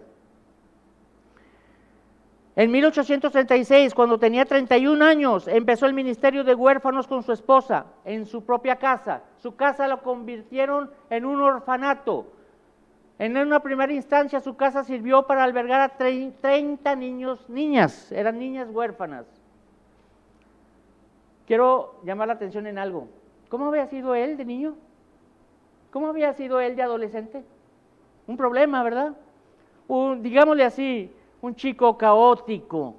[2.56, 8.28] En 1836, cuando tenía 31 años, empezó el ministerio de huérfanos con su esposa en
[8.28, 9.24] su propia casa.
[9.38, 12.28] Su casa lo convirtieron en un orfanato.
[13.18, 18.70] En una primera instancia su casa sirvió para albergar a 30 niños, niñas, eran niñas
[18.70, 19.26] huérfanas.
[21.47, 23.08] Quiero llamar la atención en algo.
[23.49, 24.76] ¿Cómo había sido él de niño?
[25.91, 27.43] ¿Cómo había sido él de adolescente?
[28.28, 29.14] Un problema, ¿verdad?
[30.22, 31.14] digámosle así,
[31.44, 32.96] un chico caótico,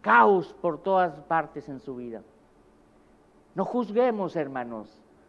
[0.00, 2.20] caos por todas partes en su vida.
[3.54, 4.88] No juzguemos, hermanos,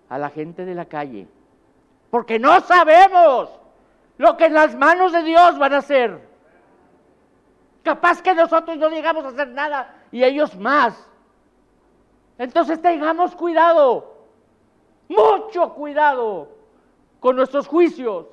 [0.09, 1.27] a la gente de la calle,
[2.09, 3.47] porque no sabemos
[4.17, 6.27] lo que en las manos de Dios van a hacer.
[7.83, 11.07] Capaz que nosotros no llegamos a hacer nada y ellos más.
[12.39, 14.15] Entonces tengamos cuidado,
[15.09, 16.47] mucho cuidado
[17.19, 18.25] con nuestros juicios,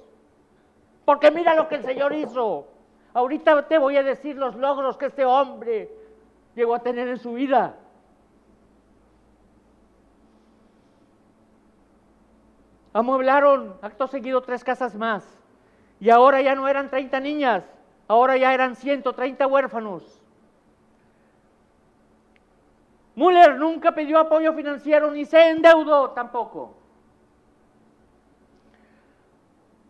[1.05, 2.67] porque mira lo que el Señor hizo.
[3.13, 5.91] Ahorita te voy a decir los logros que este hombre
[6.55, 7.77] llegó a tener en su vida.
[12.93, 15.39] Amueblaron acto seguido tres casas más.
[16.01, 17.65] Y ahora ya no eran 30 niñas,
[18.09, 20.21] ahora ya eran 130 huérfanos.
[23.15, 26.75] Müller nunca pidió apoyo financiero ni se endeudó tampoco.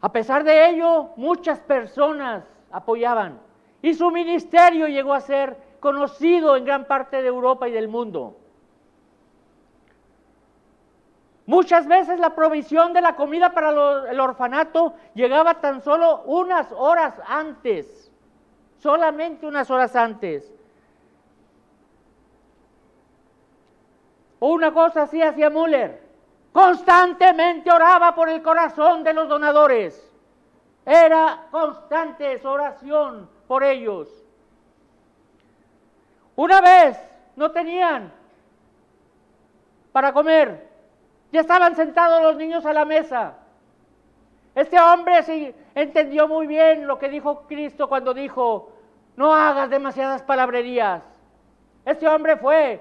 [0.01, 3.41] A pesar de ello, muchas personas apoyaban
[3.83, 8.37] y su ministerio llegó a ser conocido en gran parte de Europa y del mundo.
[11.47, 13.71] Muchas veces la provisión de la comida para
[14.11, 18.13] el orfanato llegaba tan solo unas horas antes,
[18.79, 20.53] solamente unas horas antes.
[24.39, 26.03] O una cosa así hacía Müller.
[26.53, 30.10] Constantemente oraba por el corazón de los donadores.
[30.85, 34.09] Era constante su oración por ellos.
[36.37, 36.99] Una vez
[37.37, 38.13] no tenían
[39.93, 40.69] para comer.
[41.33, 43.35] Ya estaban sentados los niños a la mesa.
[44.55, 48.73] Este hombre sí entendió muy bien lo que dijo Cristo cuando dijo,
[49.17, 51.03] no hagas demasiadas palabrerías.
[51.85, 52.81] Este hombre fue,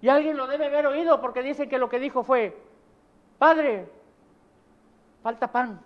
[0.00, 2.56] y alguien lo debe haber oído porque dice que lo que dijo fue,
[3.38, 3.88] Padre,
[5.22, 5.80] falta pan.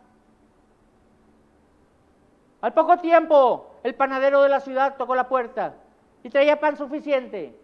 [2.61, 5.75] Al poco tiempo, el panadero de la ciudad tocó la puerta
[6.23, 7.57] y traía pan suficiente.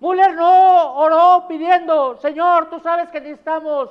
[0.00, 3.90] Müller no oró pidiendo, Señor, tú sabes que necesitamos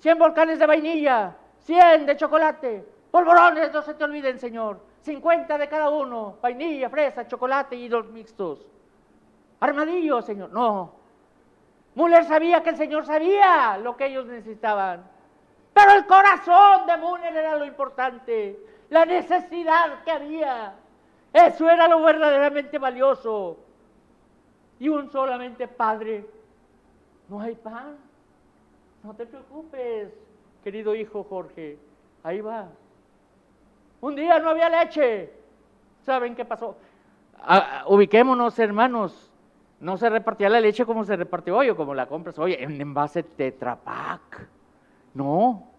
[0.00, 5.68] 100 volcanes de vainilla, 100 de chocolate, polvorones, no se te olviden, Señor, 50 de
[5.68, 8.66] cada uno, vainilla, fresa, chocolate y dos mixtos.
[9.60, 10.92] Armadillo, Señor, no.
[11.94, 15.04] Müller sabía que el Señor sabía lo que ellos necesitaban.
[15.72, 18.58] Pero el corazón de Müller era lo importante,
[18.94, 20.72] la necesidad que había.
[21.32, 23.58] Eso era lo verdaderamente valioso.
[24.78, 26.24] Y un solamente padre,
[27.28, 27.96] no hay pan.
[29.02, 30.10] No te preocupes,
[30.62, 31.76] querido hijo Jorge,
[32.22, 32.68] ahí va.
[34.00, 35.32] Un día no había leche.
[36.02, 36.76] ¿Saben qué pasó?
[37.40, 39.32] Ah, ubiquémonos, hermanos.
[39.80, 42.80] No se repartía la leche como se repartió hoy o como la compras hoy, en
[42.80, 44.48] envase Tetra Pak.
[45.14, 45.73] No.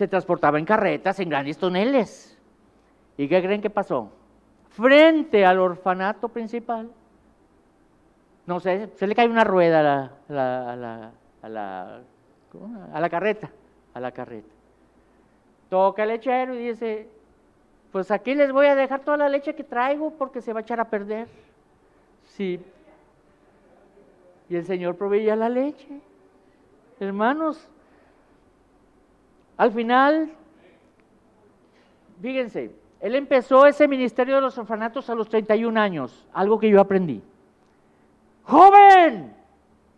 [0.00, 2.34] Se transportaba en carretas, en grandes toneles.
[3.18, 4.10] ¿Y qué creen que pasó?
[4.70, 6.90] Frente al orfanato principal,
[8.46, 10.12] no sé, se le cae una rueda a la,
[10.72, 11.10] a la,
[11.42, 12.00] a la,
[12.94, 13.50] a la carreta,
[13.92, 14.48] a la carreta.
[15.68, 17.06] Toca el lechero y dice,
[17.92, 20.62] pues aquí les voy a dejar toda la leche que traigo porque se va a
[20.62, 21.28] echar a perder.
[22.24, 22.58] Sí,
[24.48, 26.00] y el Señor proveía la leche.
[26.98, 27.68] Hermanos,
[29.60, 30.32] al final,
[32.22, 36.80] fíjense, él empezó ese ministerio de los orfanatos a los 31 años, algo que yo
[36.80, 37.22] aprendí.
[38.44, 39.36] Joven,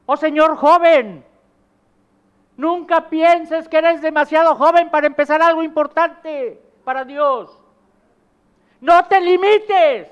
[0.05, 1.25] oh Señor joven,
[2.57, 7.57] nunca pienses que eres demasiado joven para empezar algo importante para Dios.
[8.81, 10.11] No te limites.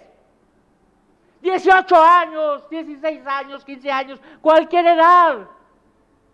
[1.42, 5.38] 18 años, 16 años, 15 años, cualquier edad.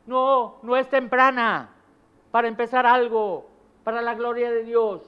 [0.05, 1.71] No, no es temprana
[2.31, 3.49] para empezar algo,
[3.85, 5.03] para la gloria de Dios.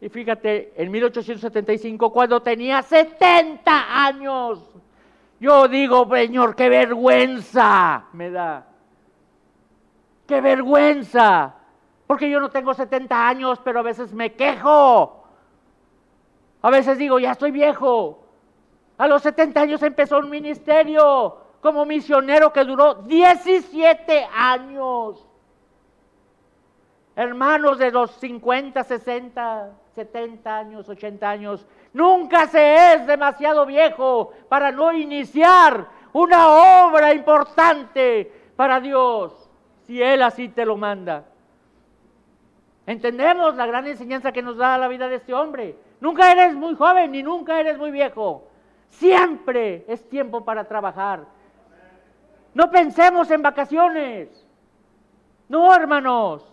[0.00, 4.60] Y fíjate, en 1875, cuando tenía 70 años,
[5.38, 8.66] yo digo, Señor, qué vergüenza me da.
[10.26, 11.54] Qué vergüenza.
[12.06, 15.22] Porque yo no tengo 70 años, pero a veces me quejo
[16.62, 18.20] a veces digo, ya estoy viejo.
[18.96, 25.24] A los 70 años empezó un ministerio como misionero que duró 17 años.
[27.14, 34.72] Hermanos de los 50, 60, 70 años, 80 años, nunca se es demasiado viejo para
[34.72, 39.48] no iniciar una obra importante para Dios,
[39.86, 41.26] si Él así te lo manda.
[42.86, 45.76] Entendemos la gran enseñanza que nos da la vida de este hombre.
[46.00, 48.48] Nunca eres muy joven ni nunca eres muy viejo.
[48.88, 51.24] Siempre es tiempo para trabajar.
[52.54, 54.28] No pensemos en vacaciones.
[55.48, 56.44] No, hermanos.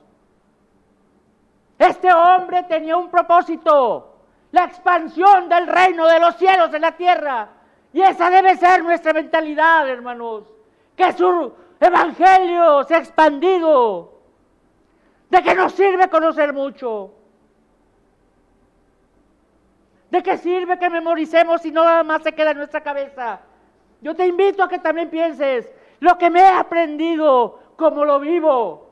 [1.77, 4.17] Este hombre tenía un propósito,
[4.51, 7.49] la expansión del reino de los cielos en la tierra.
[7.93, 10.43] Y esa debe ser nuestra mentalidad, hermanos.
[10.95, 14.19] Que su evangelio se ha expandido.
[15.29, 17.13] ¿De qué nos sirve conocer mucho?
[20.09, 23.39] ¿De qué sirve que memoricemos si no nada más se queda en nuestra cabeza?
[24.01, 25.69] Yo te invito a que también pienses
[25.99, 28.89] lo que me he aprendido, como lo vivo.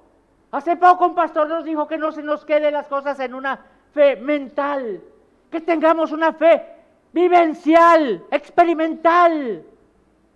[0.51, 3.59] Hace poco un pastor nos dijo que no se nos quede las cosas en una
[3.93, 5.01] fe mental,
[5.51, 6.65] que tengamos una fe
[7.11, 9.63] vivencial, experimental.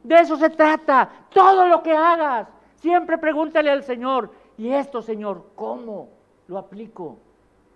[0.04, 1.10] De eso se trata.
[1.30, 6.10] Todo lo que hagas, siempre pregúntale al Señor, ¿y esto, Señor, cómo
[6.48, 7.18] lo aplico?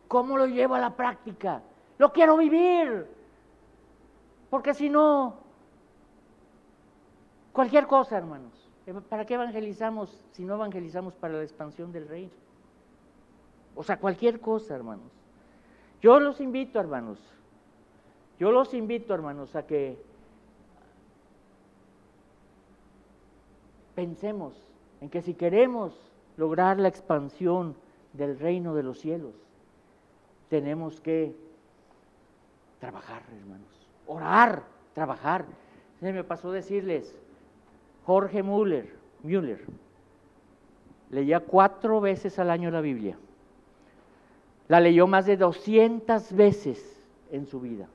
[0.07, 1.61] ¿Cómo lo llevo a la práctica?
[1.97, 3.07] Lo quiero vivir.
[4.49, 5.35] Porque si no,
[7.51, 8.64] cualquier cosa, hermanos.
[9.09, 12.31] ¿Para qué evangelizamos si no evangelizamos para la expansión del reino?
[13.75, 15.11] O sea, cualquier cosa, hermanos.
[16.01, 17.19] Yo los invito, hermanos.
[18.39, 19.97] Yo los invito, hermanos, a que
[23.95, 24.53] pensemos
[25.01, 25.97] en que si queremos
[26.37, 27.75] lograr la expansión
[28.13, 29.33] del reino de los cielos,
[30.49, 31.35] tenemos que
[32.79, 33.87] trabajar, hermanos.
[34.05, 34.63] Orar,
[34.93, 35.45] trabajar.
[36.01, 37.17] Me pasó decirles,
[38.05, 38.93] Jorge Müller,
[41.09, 43.17] leía cuatro veces al año la Biblia.
[44.67, 47.87] La leyó más de 200 veces en su vida,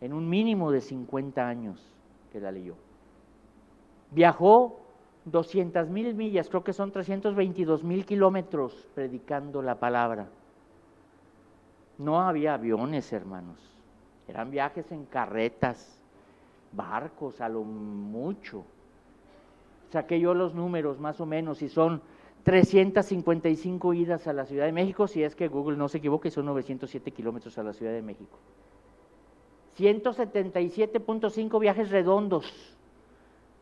[0.00, 1.92] en un mínimo de 50 años
[2.32, 2.76] que la leyó.
[4.12, 4.80] Viajó
[5.24, 10.28] 200 mil millas, creo que son 322 mil kilómetros predicando la palabra.
[11.98, 13.58] No había aviones, hermanos.
[14.28, 16.00] Eran viajes en carretas,
[16.72, 18.64] barcos, a lo mucho
[19.94, 22.02] saqué yo los números más o menos y son
[22.42, 26.32] 355 idas a la Ciudad de México, si es que Google no se equivoca, y
[26.32, 28.36] son 907 kilómetros a la Ciudad de México.
[29.78, 32.76] 177.5 viajes redondos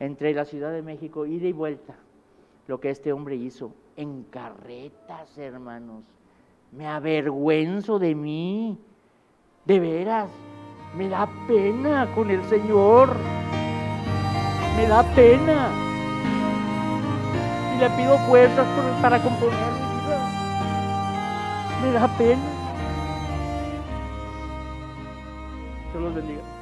[0.01, 1.97] entre la Ciudad de México, ida y vuelta,
[2.66, 6.07] lo que este hombre hizo, en carretas, hermanos.
[6.72, 8.78] Me avergüenzo de mí,
[9.66, 10.30] de veras,
[10.97, 13.14] me da pena con el Señor,
[14.76, 15.91] me da pena
[17.83, 18.64] le pido fuerzas
[19.03, 20.18] para componer mi vida.
[21.83, 22.43] Me da pena.
[25.93, 26.62] Dios los bendiga.